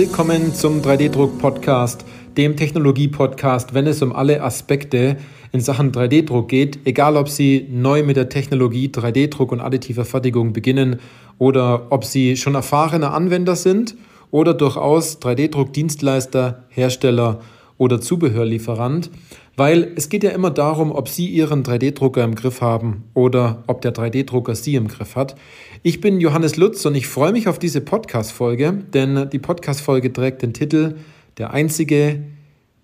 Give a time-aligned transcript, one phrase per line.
[0.00, 2.06] Willkommen zum 3D-Druck-Podcast,
[2.38, 5.18] dem Technologie-Podcast, wenn es um alle Aspekte
[5.52, 10.54] in Sachen 3D-Druck geht, egal ob Sie neu mit der Technologie 3D-Druck und additiver Fertigung
[10.54, 11.00] beginnen
[11.36, 13.94] oder ob Sie schon erfahrene Anwender sind
[14.30, 17.40] oder durchaus 3D-Druck-Dienstleister, Hersteller
[17.76, 19.10] oder Zubehörlieferant,
[19.56, 23.80] weil es geht ja immer darum, ob Sie Ihren 3D-Drucker im Griff haben oder ob
[23.82, 25.34] der 3D-Drucker Sie im Griff hat.
[25.82, 30.42] Ich bin Johannes Lutz und ich freue mich auf diese Podcast-Folge, denn die Podcast-Folge trägt
[30.42, 30.96] den Titel
[31.38, 32.24] Der einzige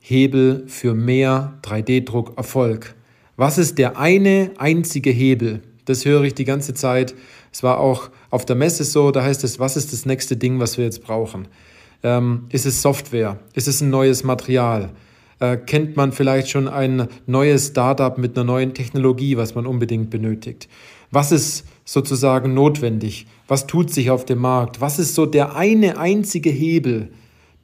[0.00, 2.94] Hebel für mehr 3D-Druck-Erfolg.
[3.36, 5.62] Was ist der eine einzige Hebel?
[5.84, 7.14] Das höre ich die ganze Zeit.
[7.52, 10.60] Es war auch auf der Messe so, da heißt es, was ist das nächste Ding,
[10.60, 11.48] was wir jetzt brauchen?
[12.02, 13.38] Ähm, ist es Software?
[13.54, 14.90] Ist es ein neues Material?
[15.38, 20.08] Äh, kennt man vielleicht schon ein neues Startup mit einer neuen Technologie, was man unbedingt
[20.08, 20.68] benötigt?
[21.10, 23.26] Was ist sozusagen notwendig?
[23.46, 24.80] Was tut sich auf dem Markt?
[24.80, 27.10] Was ist so der eine einzige Hebel,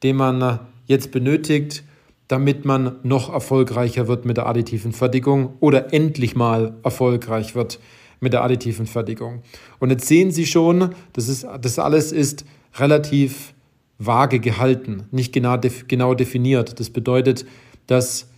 [0.02, 1.82] den man äh, jetzt benötigt,
[2.28, 7.80] damit man noch erfolgreicher wird mit der additiven Fertigung oder endlich mal erfolgreich wird
[8.20, 9.42] mit der additiven Fertigung?
[9.78, 13.54] Und jetzt sehen Sie schon, das, ist, das alles ist relativ
[13.98, 15.58] vage gehalten, nicht genau,
[15.88, 16.80] genau definiert.
[16.80, 17.44] Das bedeutet,
[17.86, 18.28] dass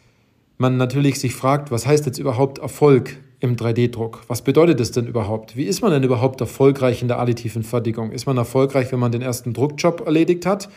[0.58, 4.22] man natürlich sich fragt, was heißt jetzt überhaupt Erfolg im 3D-Druck?
[4.28, 5.56] Was bedeutet das denn überhaupt?
[5.56, 8.12] Wie ist man denn überhaupt erfolgreich in der additiven Fertigung?
[8.12, 10.68] Ist man erfolgreich, wenn man den ersten Druckjob erledigt hat?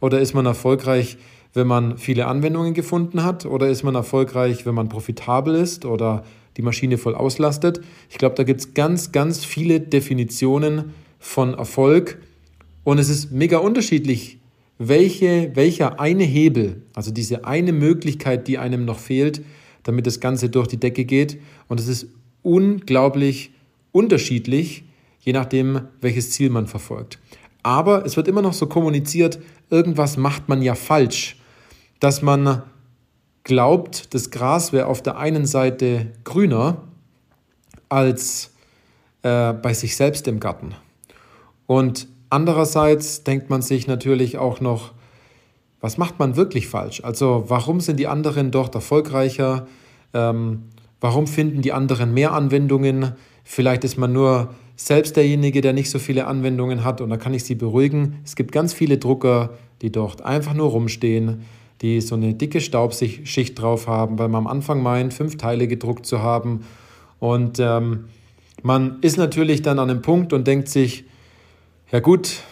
[0.00, 1.16] Oder ist man erfolgreich,
[1.54, 3.46] wenn man viele Anwendungen gefunden hat?
[3.46, 6.24] Oder ist man erfolgreich, wenn man profitabel ist oder
[6.56, 7.80] die Maschine voll auslastet?
[8.10, 12.18] Ich glaube, da gibt es ganz, ganz viele Definitionen von Erfolg
[12.84, 14.39] und es ist mega unterschiedlich,
[14.82, 19.42] welche, welcher eine Hebel, also diese eine Möglichkeit, die einem noch fehlt,
[19.82, 21.38] damit das Ganze durch die Decke geht.
[21.68, 22.06] Und es ist
[22.42, 23.52] unglaublich
[23.92, 24.84] unterschiedlich,
[25.20, 27.18] je nachdem, welches Ziel man verfolgt.
[27.62, 29.38] Aber es wird immer noch so kommuniziert,
[29.68, 31.36] irgendwas macht man ja falsch,
[31.98, 32.62] dass man
[33.44, 36.84] glaubt, das Gras wäre auf der einen Seite grüner
[37.90, 38.54] als
[39.24, 40.74] äh, bei sich selbst im Garten.
[41.66, 44.92] Und Andererseits denkt man sich natürlich auch noch,
[45.80, 47.02] was macht man wirklich falsch?
[47.02, 49.66] Also warum sind die anderen dort erfolgreicher?
[50.14, 50.64] Ähm,
[51.00, 53.12] warum finden die anderen mehr Anwendungen?
[53.44, 57.34] Vielleicht ist man nur selbst derjenige, der nicht so viele Anwendungen hat und da kann
[57.34, 58.20] ich Sie beruhigen.
[58.24, 59.50] Es gibt ganz viele Drucker,
[59.82, 61.42] die dort einfach nur rumstehen,
[61.82, 66.06] die so eine dicke Staubschicht drauf haben, weil man am Anfang meint, fünf Teile gedruckt
[66.06, 66.60] zu haben.
[67.18, 68.04] Und ähm,
[68.62, 71.04] man ist natürlich dann an einem Punkt und denkt sich,
[71.92, 72.42] ja gut,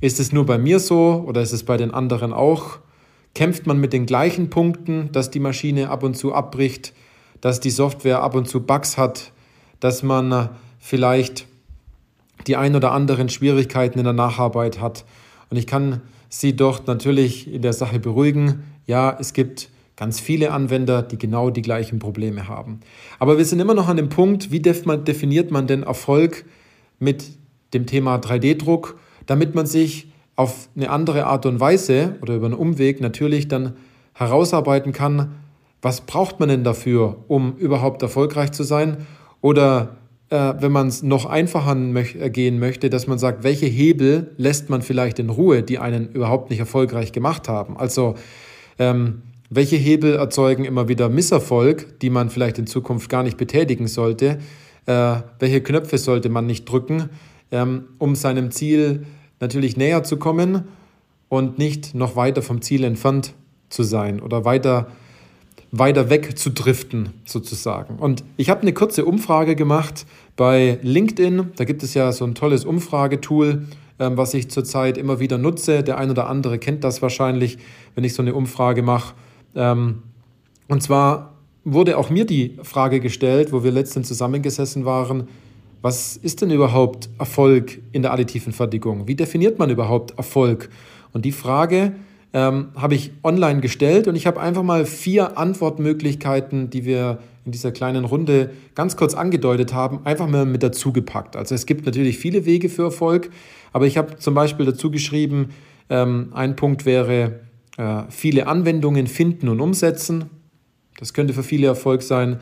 [0.00, 2.78] ist es nur bei mir so oder ist es bei den anderen auch?
[3.34, 6.92] Kämpft man mit den gleichen Punkten, dass die Maschine ab und zu abbricht,
[7.40, 9.32] dass die Software ab und zu Bugs hat,
[9.80, 11.46] dass man vielleicht
[12.46, 15.04] die ein oder anderen Schwierigkeiten in der Nacharbeit hat.
[15.50, 18.64] Und ich kann Sie doch natürlich in der Sache beruhigen.
[18.86, 22.80] Ja, es gibt ganz viele Anwender, die genau die gleichen Probleme haben.
[23.20, 26.44] Aber wir sind immer noch an dem Punkt, wie definiert man denn Erfolg
[26.98, 27.24] mit
[27.74, 32.54] dem Thema 3D-Druck, damit man sich auf eine andere Art und Weise oder über einen
[32.54, 33.74] Umweg natürlich dann
[34.14, 35.34] herausarbeiten kann,
[35.82, 39.06] was braucht man denn dafür, um überhaupt erfolgreich zu sein?
[39.42, 39.96] Oder
[40.30, 41.74] äh, wenn man es noch einfacher
[42.30, 46.48] gehen möchte, dass man sagt, welche Hebel lässt man vielleicht in Ruhe, die einen überhaupt
[46.50, 47.76] nicht erfolgreich gemacht haben?
[47.76, 48.14] Also
[48.78, 53.86] ähm, welche Hebel erzeugen immer wieder Misserfolg, die man vielleicht in Zukunft gar nicht betätigen
[53.86, 54.38] sollte?
[54.86, 57.10] Äh, welche Knöpfe sollte man nicht drücken?
[57.54, 59.06] Ähm, um seinem Ziel
[59.38, 60.64] natürlich näher zu kommen
[61.28, 63.32] und nicht noch weiter vom Ziel entfernt
[63.70, 64.88] zu sein oder weiter,
[65.70, 67.96] weiter weg zu driften sozusagen.
[67.96, 70.04] Und ich habe eine kurze Umfrage gemacht
[70.34, 71.52] bei LinkedIn.
[71.54, 73.66] Da gibt es ja so ein tolles Umfragetool,
[74.00, 75.84] ähm, was ich zurzeit immer wieder nutze.
[75.84, 77.58] Der ein oder andere kennt das wahrscheinlich,
[77.94, 79.14] wenn ich so eine Umfrage mache.
[79.54, 80.02] Ähm,
[80.66, 85.28] und zwar wurde auch mir die Frage gestellt, wo wir letztens zusammengesessen waren,
[85.84, 89.06] was ist denn überhaupt Erfolg in der additiven Fertigung?
[89.06, 90.70] Wie definiert man überhaupt Erfolg?
[91.12, 91.92] Und die Frage
[92.32, 97.52] ähm, habe ich online gestellt und ich habe einfach mal vier Antwortmöglichkeiten, die wir in
[97.52, 101.36] dieser kleinen Runde ganz kurz angedeutet haben, einfach mal mit dazu gepackt.
[101.36, 103.28] Also es gibt natürlich viele Wege für Erfolg,
[103.74, 105.50] aber ich habe zum Beispiel dazu geschrieben,
[105.90, 107.40] ähm, ein Punkt wäre
[107.76, 110.30] äh, viele Anwendungen finden und umsetzen.
[110.98, 112.40] Das könnte für viele Erfolg sein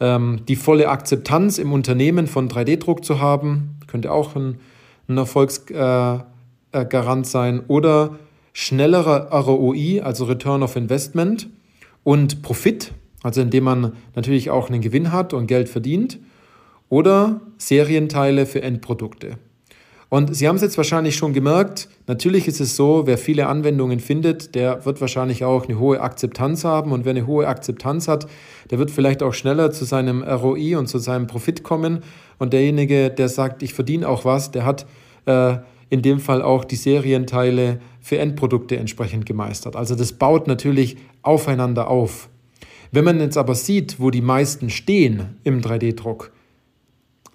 [0.00, 4.58] die volle Akzeptanz im Unternehmen von 3D-Druck zu haben, könnte auch ein,
[5.08, 6.24] ein Erfolgsgarant
[6.72, 7.62] äh, äh, sein.
[7.68, 8.18] Oder
[8.52, 11.48] schnellerer ROI, also Return of Investment
[12.02, 12.92] und Profit,
[13.22, 16.18] also indem man natürlich auch einen Gewinn hat und Geld verdient.
[16.88, 19.38] Oder Serienteile für Endprodukte.
[20.10, 24.00] Und Sie haben es jetzt wahrscheinlich schon gemerkt, natürlich ist es so, wer viele Anwendungen
[24.00, 26.92] findet, der wird wahrscheinlich auch eine hohe Akzeptanz haben.
[26.92, 28.26] Und wer eine hohe Akzeptanz hat,
[28.70, 32.02] der wird vielleicht auch schneller zu seinem ROI und zu seinem Profit kommen.
[32.38, 34.86] Und derjenige, der sagt, ich verdiene auch was, der hat
[35.26, 35.56] äh,
[35.90, 39.76] in dem Fall auch die Serienteile für Endprodukte entsprechend gemeistert.
[39.76, 42.28] Also das baut natürlich aufeinander auf.
[42.90, 46.32] Wenn man jetzt aber sieht, wo die meisten stehen im 3D-Druck,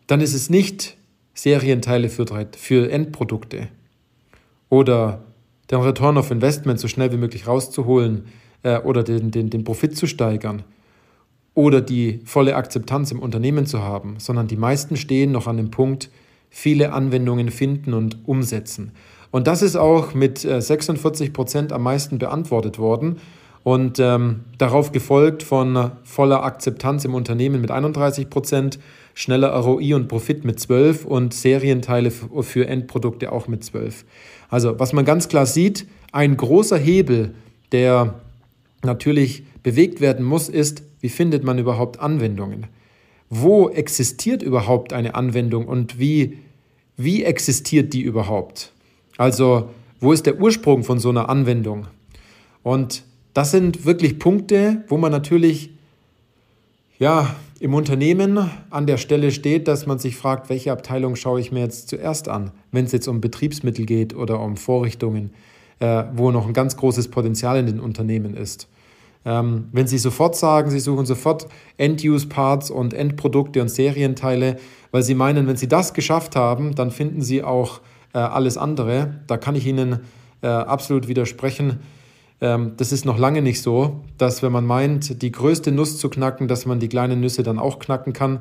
[0.08, 0.98] dann ist es nicht
[1.34, 2.26] Serienteile für,
[2.58, 3.70] für Endprodukte
[4.70, 5.22] oder
[5.72, 8.26] den Return of Investment so schnell wie möglich rauszuholen
[8.64, 10.64] äh, oder den, den, den Profit zu steigern
[11.54, 15.72] oder die volle Akzeptanz im Unternehmen zu haben, sondern die meisten stehen noch an dem
[15.72, 16.10] Punkt,
[16.50, 18.92] viele Anwendungen finden und umsetzen.
[19.32, 23.18] Und das ist auch mit 46 äh, Prozent am meisten beantwortet worden
[23.64, 28.80] und ähm, darauf gefolgt von voller Akzeptanz im Unternehmen mit 31 Prozent,
[29.20, 34.06] schneller ROI und Profit mit 12 und Serienteile für Endprodukte auch mit 12.
[34.48, 37.36] Also was man ganz klar sieht, ein großer Hebel,
[37.74, 38.22] der
[38.82, 42.68] natürlich bewegt werden muss, ist, wie findet man überhaupt Anwendungen?
[43.30, 46.38] Wo existiert überhaupt eine Anwendung und wie,
[46.96, 48.72] wie existiert die überhaupt?
[49.18, 49.70] Also
[50.00, 51.88] wo ist der Ursprung von so einer Anwendung?
[52.64, 55.72] Und das sind wirklich Punkte, wo man natürlich
[57.00, 61.52] ja, im Unternehmen an der Stelle steht, dass man sich fragt, welche Abteilung schaue ich
[61.52, 65.32] mir jetzt zuerst an, wenn es jetzt um Betriebsmittel geht oder um Vorrichtungen,
[65.80, 68.68] äh, wo noch ein ganz großes Potenzial in den Unternehmen ist.
[69.26, 71.48] Ähm, wenn Sie sofort sagen, Sie suchen sofort
[71.78, 74.58] End-Use-Parts und Endprodukte und Serienteile,
[74.92, 77.82] weil Sie meinen, wenn Sie das geschafft haben, dann finden Sie auch
[78.14, 79.20] äh, alles andere.
[79.28, 80.00] Da kann ich Ihnen
[80.42, 81.80] äh, absolut widersprechen.
[82.42, 86.10] Ähm, das ist noch lange nicht so, dass wenn man meint, die größte Nuss zu
[86.10, 88.40] knacken, dass man die kleinen Nüsse dann auch knacken kann.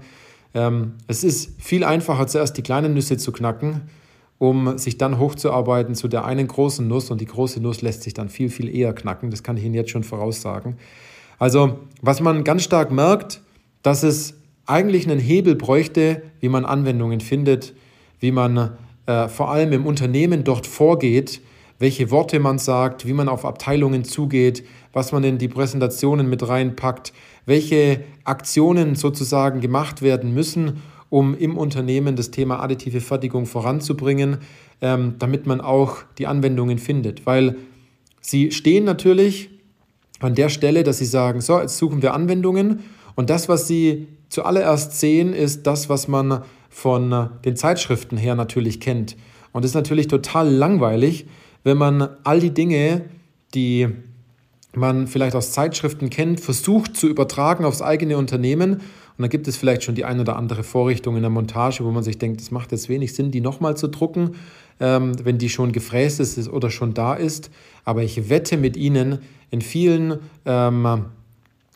[0.54, 3.82] Ähm, es ist viel einfacher, zuerst die kleinen Nüsse zu knacken
[4.38, 8.14] um sich dann hochzuarbeiten zu der einen großen Nuss und die große Nuss lässt sich
[8.14, 9.30] dann viel, viel eher knacken.
[9.30, 10.76] Das kann ich Ihnen jetzt schon voraussagen.
[11.38, 13.40] Also, was man ganz stark merkt,
[13.82, 14.34] dass es
[14.66, 17.74] eigentlich einen Hebel bräuchte, wie man Anwendungen findet,
[18.20, 21.40] wie man äh, vor allem im Unternehmen dort vorgeht,
[21.78, 26.46] welche Worte man sagt, wie man auf Abteilungen zugeht, was man in die Präsentationen mit
[26.46, 27.12] reinpackt,
[27.46, 34.38] welche Aktionen sozusagen gemacht werden müssen, um im Unternehmen das Thema additive Fertigung voranzubringen,
[34.80, 37.26] ähm, damit man auch die Anwendungen findet.
[37.26, 37.56] Weil
[38.20, 39.50] sie stehen natürlich
[40.20, 42.80] an der Stelle, dass sie sagen, so, jetzt suchen wir Anwendungen
[43.14, 48.80] und das, was sie zuallererst sehen, ist das, was man von den Zeitschriften her natürlich
[48.80, 49.16] kennt.
[49.52, 51.26] Und es ist natürlich total langweilig,
[51.64, 53.04] wenn man all die Dinge,
[53.54, 53.88] die
[54.74, 58.80] man vielleicht aus Zeitschriften kennt, versucht zu übertragen aufs eigene Unternehmen
[59.18, 61.90] und dann gibt es vielleicht schon die ein oder andere Vorrichtung in der Montage, wo
[61.90, 64.36] man sich denkt, es macht jetzt wenig Sinn, die nochmal zu drucken,
[64.78, 67.50] ähm, wenn die schon gefräst ist oder schon da ist.
[67.84, 69.18] Aber ich wette mit Ihnen,
[69.50, 71.06] in vielen ähm,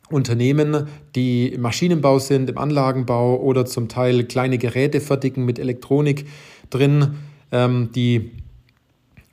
[0.08, 0.87] Unternehmen,
[1.17, 6.29] die im Maschinenbau sind, im Anlagenbau oder zum Teil kleine Geräte fertigen mit Elektronik
[6.70, 7.17] drin,
[7.50, 8.31] ähm, die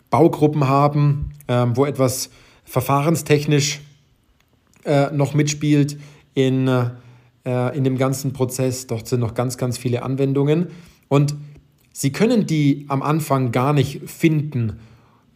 [0.10, 2.30] Baugruppen haben, ähm, wo etwas
[2.66, 3.82] verfahrenstechnisch
[4.86, 5.98] äh, noch mitspielt
[6.34, 6.90] in äh,
[7.46, 8.88] äh, in dem ganzen Prozess.
[8.88, 10.68] Dort sind noch ganz, ganz viele Anwendungen.
[11.08, 11.36] Und
[11.92, 14.80] Sie können die am Anfang gar nicht finden,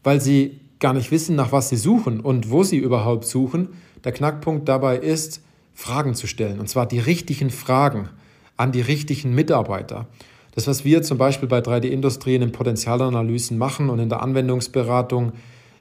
[0.04, 3.70] weil Sie gar nicht wissen, nach was Sie suchen und wo Sie überhaupt suchen.
[4.04, 5.42] Der Knackpunkt dabei ist,
[5.74, 6.60] Fragen zu stellen.
[6.60, 8.10] Und zwar die richtigen Fragen
[8.56, 10.08] an die richtigen Mitarbeiter.
[10.56, 15.34] Das, was wir zum Beispiel bei 3D-Industrien in Potenzialanalysen machen und in der Anwendungsberatung,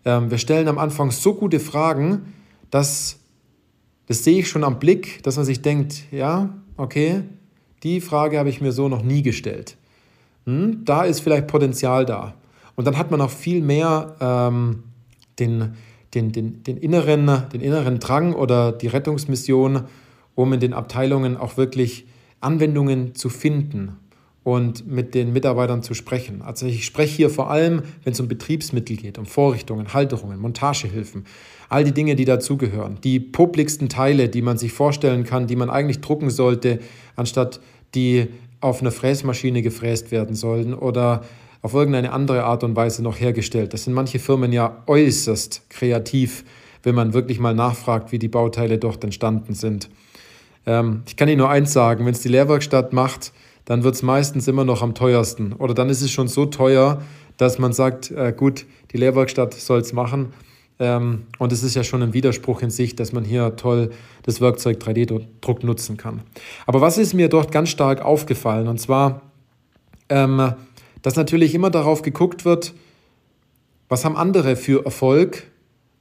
[0.04, 2.32] ähm, wir stellen am Anfang so gute Fragen,
[2.70, 3.18] dass
[4.06, 7.22] das sehe ich schon am Blick, dass man sich denkt, ja, okay,
[7.82, 9.76] die Frage habe ich mir so noch nie gestellt.
[10.46, 12.34] Hm, da ist vielleicht Potenzial da.
[12.74, 14.84] Und dann hat man auch viel mehr ähm,
[15.38, 15.74] den,
[16.14, 19.84] den, den, den, inneren, den inneren Drang oder die Rettungsmission,
[20.34, 22.06] um in den Abteilungen auch wirklich
[22.40, 23.98] Anwendungen zu finden
[24.44, 26.42] und mit den Mitarbeitern zu sprechen.
[26.42, 31.24] Also ich spreche hier vor allem, wenn es um Betriebsmittel geht, um Vorrichtungen, Halterungen, Montagehilfen,
[31.68, 35.70] all die Dinge, die dazugehören, die publiksten Teile, die man sich vorstellen kann, die man
[35.70, 36.80] eigentlich drucken sollte,
[37.14, 37.60] anstatt
[37.94, 38.28] die
[38.60, 41.22] auf einer Fräsmaschine gefräst werden sollen oder
[41.62, 43.72] auf irgendeine andere Art und Weise noch hergestellt.
[43.72, 46.44] Das sind manche Firmen ja äußerst kreativ,
[46.82, 49.88] wenn man wirklich mal nachfragt, wie die Bauteile dort entstanden sind.
[50.66, 53.32] Ähm, ich kann Ihnen nur eins sagen, wenn es die Lehrwerkstatt macht,
[53.64, 55.52] dann wird es meistens immer noch am teuersten.
[55.52, 57.02] Oder dann ist es schon so teuer,
[57.36, 60.32] dass man sagt, äh, gut, die Lehrwerkstatt soll es machen.
[60.78, 63.90] Ähm, und es ist ja schon ein Widerspruch in sich, dass man hier toll
[64.22, 66.22] das Werkzeug 3D-Druck nutzen kann.
[66.66, 68.68] Aber was ist mir dort ganz stark aufgefallen?
[68.68, 69.22] Und zwar,
[70.08, 70.54] ähm,
[71.02, 72.74] dass natürlich immer darauf geguckt wird,
[73.88, 75.48] Was haben andere für Erfolg?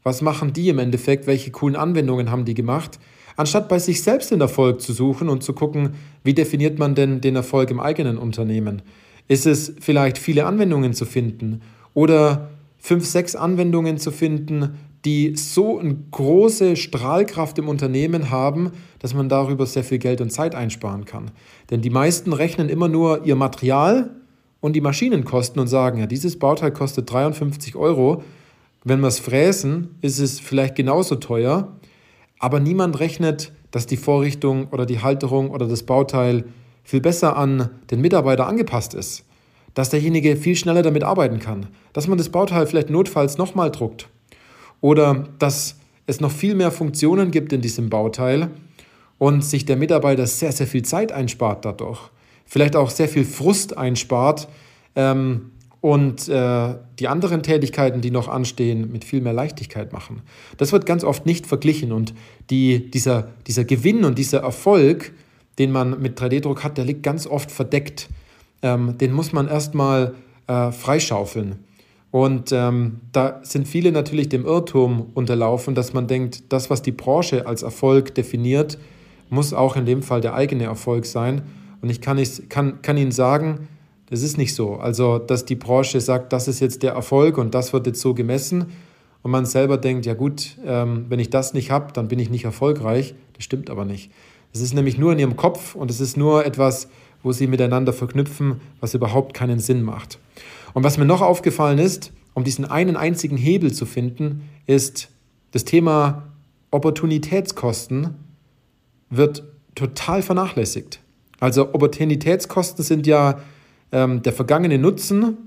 [0.01, 1.27] Was machen die im Endeffekt?
[1.27, 2.99] Welche coolen Anwendungen haben die gemacht?
[3.35, 7.21] Anstatt bei sich selbst den Erfolg zu suchen und zu gucken, wie definiert man denn
[7.21, 8.81] den Erfolg im eigenen Unternehmen?
[9.27, 11.61] Ist es vielleicht viele Anwendungen zu finden
[11.93, 19.13] oder fünf, sechs Anwendungen zu finden, die so eine große Strahlkraft im Unternehmen haben, dass
[19.13, 21.31] man darüber sehr viel Geld und Zeit einsparen kann.
[21.69, 24.11] Denn die meisten rechnen immer nur ihr Material
[24.59, 28.23] und die Maschinenkosten und sagen, ja, dieses Bauteil kostet 53 Euro.
[28.83, 31.75] Wenn wir es fräsen, ist es vielleicht genauso teuer,
[32.41, 36.43] aber niemand rechnet, dass die Vorrichtung oder die Halterung oder das Bauteil
[36.83, 39.23] viel besser an den Mitarbeiter angepasst ist.
[39.75, 41.67] Dass derjenige viel schneller damit arbeiten kann.
[41.93, 44.09] Dass man das Bauteil vielleicht notfalls nochmal druckt
[44.81, 48.49] oder dass es noch viel mehr Funktionen gibt in diesem Bauteil
[49.19, 51.99] und sich der Mitarbeiter sehr, sehr viel Zeit einspart dadurch.
[52.47, 54.49] Vielleicht auch sehr viel Frust einspart
[54.95, 60.21] ähm, und äh, die anderen Tätigkeiten, die noch anstehen, mit viel mehr Leichtigkeit machen.
[60.57, 62.13] Das wird ganz oft nicht verglichen und
[62.51, 65.11] die, dieser, dieser Gewinn und dieser Erfolg,
[65.57, 68.09] den man mit 3D-Druck hat, der liegt ganz oft verdeckt.
[68.61, 70.13] Ähm, den muss man erstmal
[70.47, 71.63] äh, freischaufeln.
[72.11, 76.91] Und ähm, da sind viele natürlich dem Irrtum unterlaufen, dass man denkt, das, was die
[76.91, 78.77] Branche als Erfolg definiert,
[79.29, 81.41] muss auch in dem Fall der eigene Erfolg sein.
[81.81, 83.69] Und ich kann, ich, kann, kann Ihnen sagen,
[84.11, 84.75] das ist nicht so.
[84.75, 88.13] Also, dass die Branche sagt, das ist jetzt der Erfolg und das wird jetzt so
[88.13, 88.65] gemessen.
[89.23, 92.29] Und man selber denkt, ja gut, ähm, wenn ich das nicht habe, dann bin ich
[92.29, 93.15] nicht erfolgreich.
[93.33, 94.11] Das stimmt aber nicht.
[94.51, 96.89] Es ist nämlich nur in Ihrem Kopf und es ist nur etwas,
[97.23, 100.19] wo Sie miteinander verknüpfen, was überhaupt keinen Sinn macht.
[100.73, 105.07] Und was mir noch aufgefallen ist, um diesen einen einzigen Hebel zu finden, ist
[105.51, 106.27] das Thema
[106.69, 108.15] Opportunitätskosten
[109.09, 109.43] wird
[109.75, 110.99] total vernachlässigt.
[111.39, 113.39] Also Opportunitätskosten sind ja
[113.91, 115.37] ähm, der vergangene Nutzen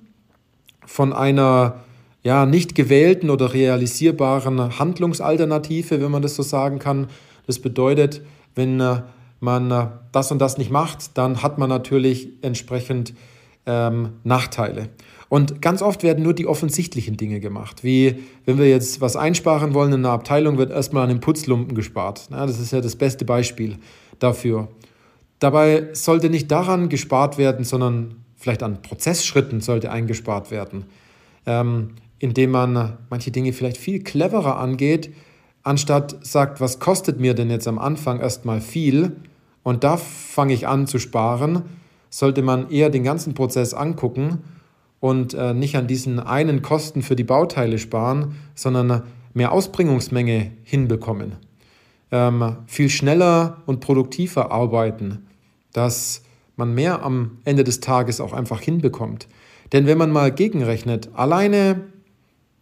[0.86, 1.80] von einer
[2.22, 7.08] ja, nicht gewählten oder realisierbaren Handlungsalternative, wenn man das so sagen kann.
[7.46, 8.22] Das bedeutet,
[8.54, 9.02] wenn äh,
[9.40, 13.14] man äh, das und das nicht macht, dann hat man natürlich entsprechend
[13.66, 14.88] ähm, Nachteile.
[15.28, 17.84] Und ganz oft werden nur die offensichtlichen Dinge gemacht.
[17.84, 21.74] Wie wenn wir jetzt was einsparen wollen in einer Abteilung, wird erstmal an den Putzlumpen
[21.74, 22.28] gespart.
[22.30, 23.78] Ja, das ist ja das beste Beispiel
[24.18, 24.68] dafür.
[25.40, 30.84] Dabei sollte nicht daran gespart werden, sondern vielleicht an Prozessschritten sollte eingespart werden,
[31.46, 35.14] ähm, indem man manche Dinge vielleicht viel cleverer angeht,
[35.62, 39.16] anstatt sagt, was kostet mir denn jetzt am Anfang erstmal viel
[39.62, 41.62] und da fange ich an zu sparen,
[42.10, 44.40] sollte man eher den ganzen Prozess angucken
[45.00, 51.36] und äh, nicht an diesen einen Kosten für die Bauteile sparen, sondern mehr Ausbringungsmenge hinbekommen.
[52.12, 55.26] Ähm, viel schneller und produktiver arbeiten,
[55.72, 56.20] dass
[56.56, 59.28] man mehr am Ende des Tages auch einfach hinbekommt.
[59.72, 61.80] Denn wenn man mal gegenrechnet, alleine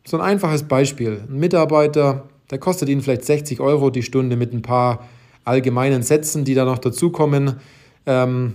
[0.04, 4.52] so ein einfaches Beispiel, ein Mitarbeiter, der kostet Ihnen vielleicht 60 Euro die Stunde mit
[4.52, 5.08] ein paar
[5.44, 7.56] allgemeinen Sätzen, die da noch dazukommen.
[8.06, 8.54] Ähm,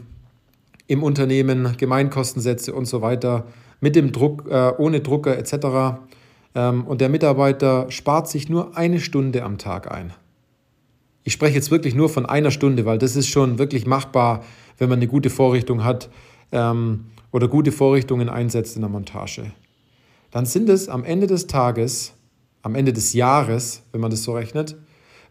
[0.88, 3.46] im Unternehmen, Gemeinkostensätze und so weiter,
[3.82, 6.00] mit dem Druck, äh, ohne Drucker etc.
[6.56, 10.14] Ähm, und der Mitarbeiter spart sich nur eine Stunde am Tag ein.
[11.24, 14.44] Ich spreche jetzt wirklich nur von einer Stunde, weil das ist schon wirklich machbar,
[14.78, 16.10] wenn man eine gute Vorrichtung hat
[16.52, 19.52] ähm, oder gute Vorrichtungen einsetzt in der Montage.
[20.32, 22.14] Dann sind es am Ende des Tages,
[22.62, 24.76] am Ende des Jahres, wenn man das so rechnet,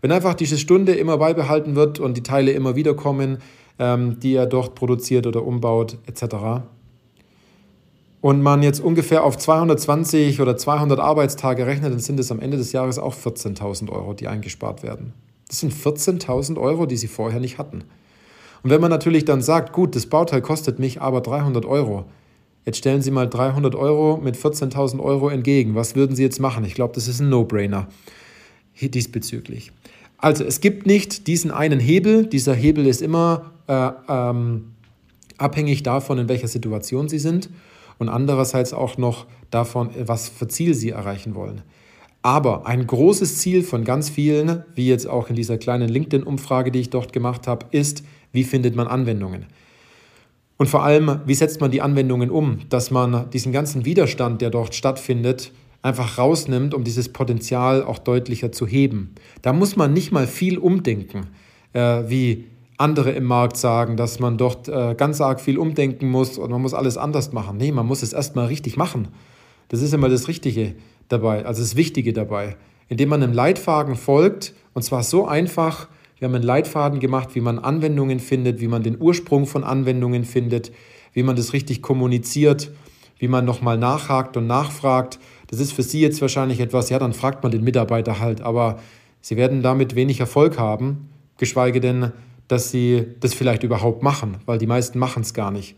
[0.01, 3.39] wenn einfach diese Stunde immer beibehalten wird und die Teile immer wieder kommen,
[3.79, 6.65] ähm, die er dort produziert oder umbaut etc.
[8.21, 12.57] Und man jetzt ungefähr auf 220 oder 200 Arbeitstage rechnet, dann sind es am Ende
[12.57, 15.13] des Jahres auch 14.000 Euro, die eingespart werden.
[15.49, 17.85] Das sind 14.000 Euro, die sie vorher nicht hatten.
[18.63, 22.05] Und wenn man natürlich dann sagt, gut, das Bauteil kostet mich aber 300 Euro,
[22.65, 25.75] jetzt stellen Sie mal 300 Euro mit 14.000 Euro entgegen.
[25.75, 26.65] Was würden Sie jetzt machen?
[26.65, 27.89] Ich glaube, das ist ein No-Brainer
[28.81, 29.73] diesbezüglich.
[30.19, 32.27] Also es gibt nicht diesen einen Hebel.
[32.27, 34.73] Dieser Hebel ist immer äh, ähm,
[35.39, 37.51] abhängig davon, in welcher Situation Sie sind
[37.99, 41.63] und andererseits auch noch davon, was für Ziel Sie erreichen wollen.
[42.27, 46.81] Aber ein großes Ziel von ganz vielen, wie jetzt auch in dieser kleinen LinkedIn-Umfrage, die
[46.81, 48.03] ich dort gemacht habe, ist,
[48.33, 49.47] wie findet man Anwendungen?
[50.57, 54.51] Und vor allem, wie setzt man die Anwendungen um, dass man diesen ganzen Widerstand, der
[54.51, 55.53] dort stattfindet,
[55.83, 59.15] einfach rausnimmt, um dieses Potenzial auch deutlicher zu heben.
[59.43, 61.29] Da muss man nicht mal viel umdenken,
[61.75, 66.39] äh, wie andere im Markt sagen, dass man dort äh, ganz arg viel umdenken muss
[66.39, 67.57] und man muss alles anders machen.
[67.57, 69.07] Nee, man muss es erstmal richtig machen.
[69.69, 70.75] Das ist immer das Richtige
[71.09, 72.57] dabei, also das Wichtige dabei.
[72.89, 77.41] Indem man einem Leitfaden folgt, und zwar so einfach, wir haben einen Leitfaden gemacht, wie
[77.41, 80.73] man Anwendungen findet, wie man den Ursprung von Anwendungen findet,
[81.13, 82.71] wie man das richtig kommuniziert,
[83.19, 87.13] wie man nochmal nachhakt und nachfragt, Das ist für Sie jetzt wahrscheinlich etwas, ja, dann
[87.13, 88.79] fragt man den Mitarbeiter halt, aber
[89.21, 91.09] Sie werden damit wenig Erfolg haben,
[91.39, 92.13] geschweige denn,
[92.49, 95.77] dass Sie das vielleicht überhaupt machen, weil die meisten machen es gar nicht.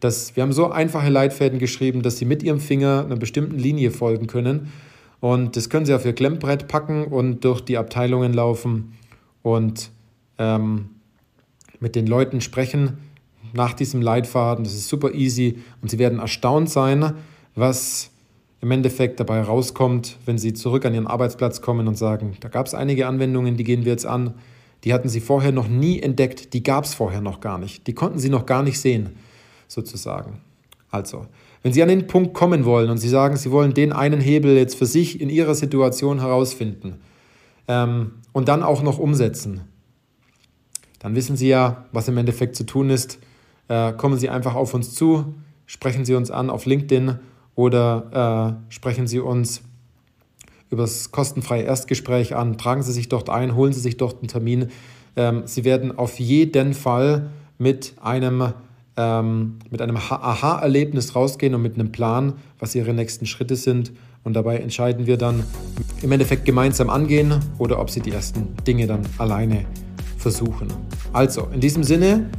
[0.00, 3.90] Das, wir haben so einfache Leitfäden geschrieben, dass Sie mit Ihrem Finger einer bestimmten Linie
[3.90, 4.72] folgen können.
[5.20, 8.94] Und das können Sie auf Ihr Klemmbrett packen und durch die Abteilungen laufen
[9.42, 9.90] und
[10.38, 10.90] ähm,
[11.80, 12.98] mit den Leuten sprechen
[13.52, 14.64] nach diesem Leitfaden.
[14.64, 17.14] Das ist super easy und Sie werden erstaunt sein,
[17.54, 18.10] was
[18.60, 22.66] im Endeffekt dabei rauskommt, wenn Sie zurück an Ihren Arbeitsplatz kommen und sagen, da gab
[22.66, 24.34] es einige Anwendungen, die gehen wir jetzt an,
[24.84, 27.94] die hatten Sie vorher noch nie entdeckt, die gab es vorher noch gar nicht, die
[27.94, 29.10] konnten Sie noch gar nicht sehen,
[29.68, 30.40] sozusagen.
[30.90, 31.26] Also,
[31.62, 34.56] wenn Sie an den Punkt kommen wollen und Sie sagen, Sie wollen den einen Hebel
[34.56, 37.00] jetzt für sich in Ihrer Situation herausfinden
[37.68, 39.62] ähm, und dann auch noch umsetzen,
[41.00, 43.18] dann wissen Sie ja, was im Endeffekt zu tun ist.
[43.68, 45.34] Äh, kommen Sie einfach auf uns zu,
[45.66, 47.18] sprechen Sie uns an auf LinkedIn
[47.54, 49.62] oder äh, sprechen Sie uns
[50.70, 52.58] über das kostenfreie Erstgespräch an.
[52.58, 54.68] Tragen Sie sich dort ein, holen Sie sich dort einen Termin.
[55.16, 58.52] Ähm, Sie werden auf jeden Fall mit einem,
[58.96, 63.92] ähm, mit einem Aha-Erlebnis rausgehen und mit einem Plan, was Ihre nächsten Schritte sind.
[64.22, 65.44] Und dabei entscheiden wir dann
[66.02, 69.64] im Endeffekt gemeinsam angehen oder ob Sie die ersten Dinge dann alleine
[70.16, 70.68] versuchen.
[71.12, 72.30] Also, in diesem Sinne,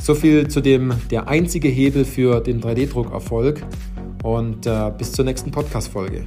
[0.00, 3.64] so viel zu dem der einzige Hebel für den 3D-Druckerfolg
[4.22, 6.24] und äh, bis zur nächsten Podcast-Folge.